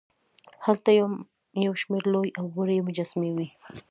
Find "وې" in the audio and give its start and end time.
3.35-3.47